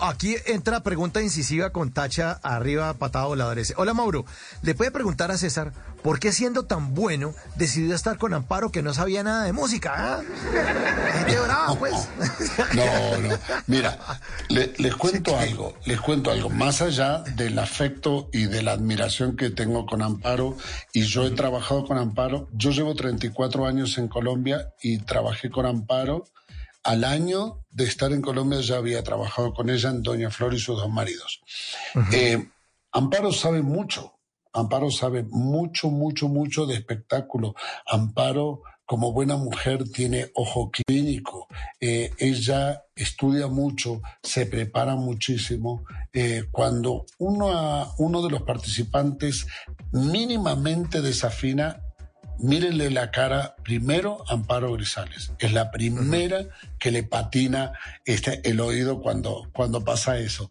Aquí 0.00 0.36
entra 0.46 0.82
pregunta 0.82 1.22
incisiva 1.22 1.70
con 1.70 1.92
tacha 1.92 2.32
arriba, 2.42 2.94
patada 2.94 3.26
voladores. 3.26 3.72
Hola 3.76 3.94
Mauro, 3.94 4.24
le 4.62 4.74
puede 4.74 4.90
preguntar 4.90 5.30
a 5.30 5.38
César 5.38 5.72
por 6.02 6.18
qué 6.18 6.32
siendo 6.32 6.64
tan 6.64 6.94
bueno 6.94 7.34
decidió 7.56 7.94
estar 7.94 8.18
con 8.18 8.34
Amparo 8.34 8.70
que 8.70 8.82
no 8.82 8.92
sabía 8.94 9.22
nada 9.22 9.44
de 9.44 9.52
música. 9.52 9.92
¿ah? 9.96 10.22
Gente 11.14 11.38
brava, 11.40 11.74
pues. 11.78 11.94
No, 12.74 12.84
no. 13.28 13.36
Mira, 13.66 13.98
le- 14.48 14.72
les 14.78 14.94
cuento 14.96 15.36
algo, 15.38 15.74
les 15.84 16.00
cuento 16.00 16.30
algo. 16.30 16.48
Más 16.50 16.82
allá 16.82 17.18
del 17.34 17.58
afecto 17.58 18.28
y 18.32 18.46
de 18.46 18.62
la 18.62 18.72
admiración 18.72 19.36
que 19.36 19.50
tengo 19.50 19.86
con 19.86 20.02
Amparo, 20.02 20.56
y 20.92 21.02
yo 21.02 21.26
he 21.26 21.30
trabajado 21.30 21.84
con 21.84 21.98
Amparo, 21.98 22.48
yo 22.52 22.70
llevo 22.70 22.94
34 22.94 23.66
años 23.66 23.98
en 23.98 24.08
Colombia 24.08 24.72
y 24.82 24.98
trabajé 24.98 25.50
con 25.50 25.66
Amparo. 25.66 26.24
Al 26.86 27.02
año 27.02 27.64
de 27.68 27.82
estar 27.82 28.12
en 28.12 28.22
Colombia 28.22 28.60
ya 28.60 28.76
había 28.76 29.02
trabajado 29.02 29.52
con 29.52 29.68
ella 29.70 29.90
en 29.90 30.04
Doña 30.04 30.30
Flor 30.30 30.54
y 30.54 30.60
sus 30.60 30.78
dos 30.78 30.88
maridos. 30.88 31.40
Eh, 32.12 32.48
Amparo 32.92 33.32
sabe 33.32 33.60
mucho. 33.60 34.20
Amparo 34.52 34.92
sabe 34.92 35.24
mucho, 35.24 35.90
mucho, 35.90 36.28
mucho 36.28 36.64
de 36.64 36.74
espectáculo. 36.74 37.56
Amparo, 37.86 38.62
como 38.84 39.12
buena 39.12 39.36
mujer, 39.36 39.82
tiene 39.90 40.30
ojo 40.36 40.70
clínico. 40.70 41.48
Eh, 41.80 42.12
ella 42.18 42.84
estudia 42.94 43.48
mucho, 43.48 44.00
se 44.22 44.46
prepara 44.46 44.94
muchísimo. 44.94 45.84
Eh, 46.12 46.44
cuando 46.52 47.04
uno, 47.18 47.94
uno 47.98 48.22
de 48.22 48.30
los 48.30 48.42
participantes 48.42 49.44
mínimamente 49.90 51.02
desafina, 51.02 51.82
mírenle 52.38 52.90
la 52.90 53.10
cara 53.10 53.56
primero 53.62 54.24
a 54.28 54.34
Amparo 54.34 54.72
Grisales. 54.72 55.32
Es 55.38 55.52
la 55.52 55.70
primera 55.70 56.46
que 56.78 56.90
le 56.90 57.02
patina 57.02 57.72
este, 58.04 58.40
el 58.48 58.60
oído 58.60 59.00
cuando, 59.00 59.48
cuando 59.52 59.84
pasa 59.84 60.18
eso. 60.18 60.50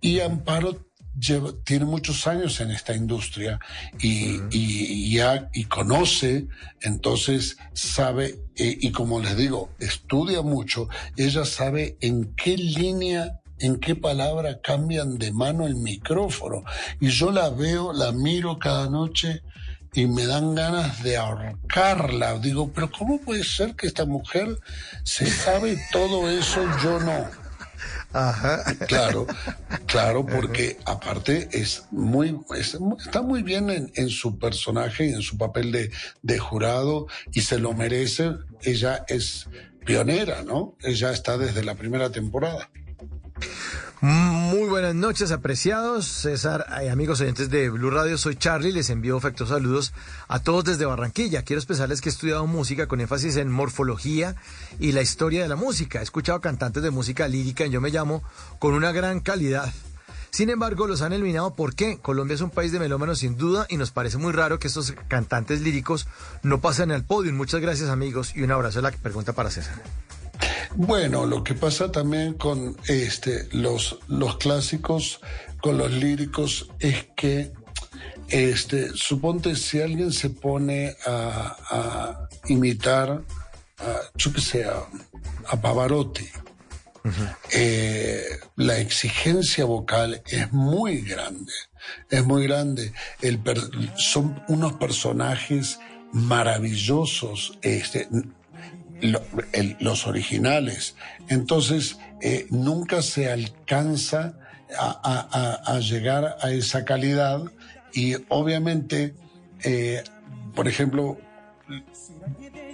Y 0.00 0.20
Amparo 0.20 0.86
lleva- 1.18 1.52
tiene 1.64 1.84
muchos 1.86 2.26
años 2.26 2.60
en 2.60 2.70
esta 2.70 2.94
industria 2.94 3.58
y, 4.00 4.40
y, 4.50 5.14
y 5.14 5.20
ha- 5.20 5.48
y 5.52 5.64
conoce, 5.64 6.46
entonces 6.82 7.56
sabe, 7.72 8.38
eh, 8.56 8.76
y 8.80 8.90
como 8.92 9.20
les 9.20 9.36
digo, 9.36 9.70
estudia 9.78 10.42
mucho, 10.42 10.88
ella 11.16 11.44
sabe 11.44 11.96
en 12.00 12.34
qué 12.34 12.56
línea 12.56 13.40
en 13.58 13.80
qué 13.80 13.94
palabra 13.96 14.60
cambian 14.60 15.16
de 15.16 15.32
mano 15.32 15.66
el 15.66 15.76
micrófono. 15.76 16.62
Y 17.00 17.08
yo 17.08 17.30
la 17.30 17.48
veo, 17.48 17.94
la 17.94 18.12
miro 18.12 18.58
cada 18.58 18.90
noche 18.90 19.40
y 19.94 20.06
me 20.06 20.26
dan 20.26 20.54
ganas 20.54 21.02
de 21.02 21.16
ahorcarla. 21.16 22.38
Digo, 22.38 22.70
pero 22.72 22.90
¿cómo 22.90 23.20
puede 23.20 23.44
ser 23.44 23.74
que 23.74 23.86
esta 23.86 24.04
mujer 24.04 24.58
se 25.04 25.26
sabe 25.26 25.78
todo 25.92 26.30
eso, 26.30 26.64
yo 26.82 27.00
no? 27.00 27.46
Ajá. 28.12 28.64
Claro, 28.86 29.26
claro, 29.86 30.24
porque 30.24 30.78
aparte 30.86 31.48
es 31.52 31.84
muy, 31.90 32.38
es 32.56 32.78
está 33.04 33.20
muy 33.20 33.42
bien 33.42 33.68
en, 33.68 33.92
en 33.94 34.08
su 34.08 34.38
personaje 34.38 35.06
y 35.06 35.12
en 35.12 35.22
su 35.22 35.36
papel 35.36 35.72
de, 35.72 35.90
de 36.22 36.38
jurado 36.38 37.08
y 37.32 37.42
se 37.42 37.58
lo 37.58 37.74
merece. 37.74 38.32
Ella 38.62 39.04
es 39.08 39.48
pionera, 39.84 40.42
¿no? 40.42 40.76
Ella 40.82 41.10
está 41.10 41.36
desde 41.36 41.62
la 41.62 41.74
primera 41.74 42.10
temporada. 42.10 42.70
Muy 44.02 44.68
buenas 44.68 44.94
noches, 44.94 45.32
apreciados. 45.32 46.06
César, 46.06 46.66
eh, 46.82 46.90
amigos 46.90 47.22
oyentes 47.22 47.48
de 47.48 47.70
Blue 47.70 47.90
Radio, 47.90 48.18
soy 48.18 48.36
Charlie. 48.36 48.70
Les 48.70 48.90
envío 48.90 49.16
afectuosos 49.16 49.56
saludos 49.56 49.94
a 50.28 50.38
todos 50.38 50.64
desde 50.64 50.84
Barranquilla. 50.84 51.44
Quiero 51.44 51.60
expresarles 51.60 52.02
que 52.02 52.10
he 52.10 52.12
estudiado 52.12 52.46
música 52.46 52.88
con 52.88 53.00
énfasis 53.00 53.36
en 53.36 53.50
morfología 53.50 54.36
y 54.78 54.92
la 54.92 55.00
historia 55.00 55.42
de 55.42 55.48
la 55.48 55.56
música. 55.56 56.00
He 56.00 56.02
escuchado 56.02 56.42
cantantes 56.42 56.82
de 56.82 56.90
música 56.90 57.26
lírica 57.26 57.64
en 57.64 57.72
Yo 57.72 57.80
Me 57.80 57.88
Llamo 57.88 58.22
con 58.58 58.74
una 58.74 58.92
gran 58.92 59.20
calidad. 59.20 59.72
Sin 60.28 60.50
embargo, 60.50 60.86
los 60.86 61.00
han 61.00 61.14
eliminado 61.14 61.54
porque 61.54 61.98
Colombia 61.98 62.34
es 62.34 62.42
un 62.42 62.50
país 62.50 62.72
de 62.72 62.78
melómanos 62.78 63.20
sin 63.20 63.38
duda 63.38 63.64
y 63.70 63.78
nos 63.78 63.92
parece 63.92 64.18
muy 64.18 64.32
raro 64.32 64.58
que 64.58 64.68
estos 64.68 64.92
cantantes 65.08 65.62
líricos 65.62 66.06
no 66.42 66.60
pasen 66.60 66.92
al 66.92 67.04
podio. 67.04 67.32
Muchas 67.32 67.62
gracias, 67.62 67.88
amigos, 67.88 68.36
y 68.36 68.42
un 68.42 68.52
abrazo. 68.52 68.82
La 68.82 68.90
pregunta 68.90 69.32
para 69.32 69.48
César. 69.50 69.82
Bueno, 70.78 71.24
lo 71.24 71.42
que 71.42 71.54
pasa 71.54 71.90
también 71.90 72.34
con 72.34 72.76
este, 72.86 73.48
los, 73.52 73.98
los 74.08 74.36
clásicos, 74.36 75.20
con 75.62 75.78
los 75.78 75.90
líricos, 75.90 76.68
es 76.78 77.06
que, 77.16 77.52
este, 78.28 78.90
suponte 78.94 79.56
si 79.56 79.80
alguien 79.80 80.12
se 80.12 80.28
pone 80.30 80.94
a, 81.06 81.56
a 81.70 82.28
imitar, 82.48 83.22
a, 83.78 84.00
yo 84.16 84.32
que 84.34 84.40
sé, 84.42 84.64
a, 84.64 84.82
a 85.48 85.60
Pavarotti, 85.60 86.26
eh, 87.52 88.22
la 88.56 88.78
exigencia 88.78 89.64
vocal 89.64 90.22
es 90.26 90.52
muy 90.52 91.02
grande, 91.02 91.52
es 92.10 92.24
muy 92.24 92.46
grande. 92.46 92.92
El 93.22 93.38
per- 93.38 93.70
son 93.96 94.42
unos 94.48 94.72
personajes 94.74 95.78
maravillosos, 96.12 97.58
este, 97.62 98.08
los 99.00 100.06
originales. 100.06 100.96
Entonces, 101.28 101.98
eh, 102.22 102.46
nunca 102.50 103.02
se 103.02 103.30
alcanza 103.30 104.38
a 104.78 105.78
llegar 105.80 106.36
a 106.40 106.50
esa 106.50 106.84
calidad 106.84 107.40
y 107.96 108.14
obviamente, 108.28 109.14
eh, 109.64 110.04
por 110.54 110.68
ejemplo, 110.68 111.16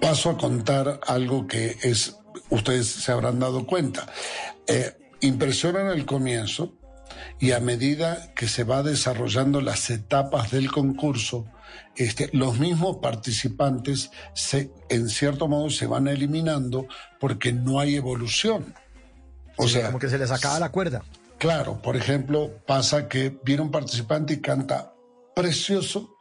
paso 0.00 0.30
a 0.30 0.38
contar 0.38 0.98
algo 1.06 1.46
que 1.46 1.76
es, 1.82 2.16
ustedes 2.48 2.86
se 2.88 3.12
habrán 3.12 3.38
dado 3.38 3.66
cuenta. 3.66 4.06
Eh, 4.66 4.96
impresionan 5.20 5.88
al 5.88 6.06
comienzo 6.06 6.74
y 7.38 7.52
a 7.52 7.60
medida 7.60 8.32
que 8.34 8.48
se 8.48 8.64
va 8.64 8.82
desarrollando 8.82 9.60
las 9.60 9.90
etapas 9.90 10.50
del 10.50 10.70
concurso, 10.72 11.46
este, 11.96 12.30
los 12.32 12.58
mismos 12.58 12.98
participantes 12.98 14.10
se, 14.34 14.70
en 14.88 15.08
cierto 15.08 15.48
modo 15.48 15.70
se 15.70 15.86
van 15.86 16.08
eliminando 16.08 16.86
porque 17.18 17.52
no 17.52 17.80
hay 17.80 17.96
evolución. 17.96 18.74
O 19.56 19.64
Sí, 19.66 19.74
sea, 19.74 19.86
como 19.86 19.98
que 19.98 20.08
se 20.08 20.18
les 20.18 20.30
acaba 20.30 20.58
la 20.58 20.70
cuerda. 20.70 21.02
Claro, 21.38 21.80
por 21.80 21.96
ejemplo, 21.96 22.50
pasa 22.66 23.08
que 23.08 23.36
viene 23.44 23.62
un 23.62 23.70
participante 23.70 24.34
y 24.34 24.40
canta 24.40 24.92
precioso 25.34 26.14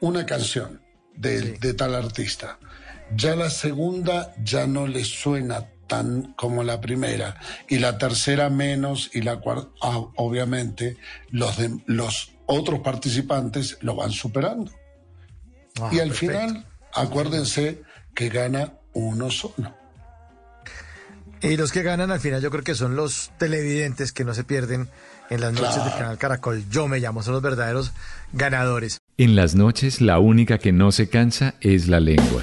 una 0.00 0.24
canción 0.26 0.82
de, 1.14 1.40
Sí. 1.40 1.54
de 1.60 1.74
tal 1.74 1.94
artista. 1.94 2.58
Ya 3.14 3.36
la 3.36 3.50
segunda 3.50 4.34
ya 4.42 4.66
no 4.66 4.86
le 4.86 5.04
suena 5.04 5.68
tan 5.86 6.32
como 6.34 6.64
la 6.64 6.80
primera 6.80 7.38
y 7.68 7.78
la 7.78 7.96
tercera 7.98 8.50
menos 8.50 9.10
y 9.14 9.22
la 9.22 9.36
cuarta, 9.40 9.68
obviamente, 10.16 10.96
los, 11.30 11.56
de, 11.58 11.78
los 11.86 12.32
otros 12.46 12.80
participantes 12.80 13.78
lo 13.80 13.96
van 13.96 14.10
superando. 14.10 14.72
Ah, 15.80 15.90
y 15.92 16.00
al 16.00 16.08
perfecto. 16.08 16.38
final, 16.38 16.66
acuérdense 16.94 17.82
que 18.14 18.28
gana 18.28 18.72
uno 18.94 19.30
solo. 19.30 19.74
Y 21.42 21.56
los 21.56 21.70
que 21.70 21.82
ganan 21.82 22.10
al 22.10 22.20
final 22.20 22.40
yo 22.40 22.50
creo 22.50 22.64
que 22.64 22.74
son 22.74 22.96
los 22.96 23.30
televidentes 23.38 24.12
que 24.12 24.24
no 24.24 24.32
se 24.32 24.42
pierden 24.42 24.88
en 25.28 25.40
las 25.40 25.52
noches 25.52 25.74
Claro. 25.74 25.90
del 25.90 25.98
canal 25.98 26.18
Caracol. 26.18 26.64
Yo 26.70 26.88
me 26.88 26.98
llamo, 26.98 27.22
son 27.22 27.34
los 27.34 27.42
verdaderos 27.42 27.92
ganadores. 28.32 28.98
En 29.18 29.36
las 29.36 29.54
noches 29.54 30.00
la 30.00 30.18
única 30.18 30.58
que 30.58 30.72
no 30.72 30.92
se 30.92 31.08
cansa 31.08 31.54
es 31.60 31.88
la 31.88 32.00
lengua. 32.00 32.42